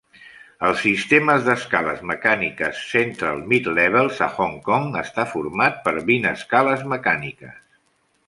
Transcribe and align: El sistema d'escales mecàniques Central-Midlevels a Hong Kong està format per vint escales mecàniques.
El 0.67 0.71
sistema 0.83 1.33
d'escales 1.47 1.99
mecàniques 2.11 2.79
Central-Midlevels 2.93 4.23
a 4.27 4.31
Hong 4.39 4.57
Kong 4.69 4.89
està 5.03 5.27
format 5.35 5.77
per 5.89 5.95
vint 6.11 6.27
escales 6.33 6.85
mecàniques. 6.97 7.63